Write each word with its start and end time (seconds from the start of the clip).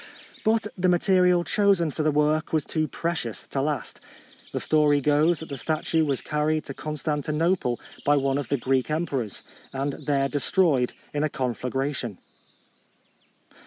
But 0.43 0.65
the 0.75 0.89
ma 0.89 0.97
terial 0.97 1.45
chosen 1.45 1.91
for 1.91 2.01
the 2.01 2.09
work 2.09 2.51
was 2.51 2.65
too 2.65 2.87
precious 2.87 3.45
to 3.51 3.61
last 3.61 3.99
The 4.51 4.59
story 4.59 4.99
goes 4.99 5.39
that 5.41 5.49
the 5.49 5.57
statue 5.57 6.03
was 6.03 6.21
carried 6.21 6.65
to 6.65 6.73
Con 6.73 6.95
stantinople 6.95 7.77
by 8.03 8.15
one 8.17 8.39
of 8.39 8.49
the 8.49 8.57
Greek 8.57 8.89
emperors, 8.89 9.43
and 9.71 9.93
there 10.07 10.27
destroyed 10.27 10.93
in 11.13 11.21
a 11.23 11.29
conflagration. 11.29 12.17